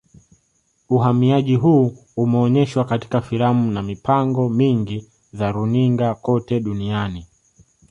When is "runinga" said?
5.51-6.15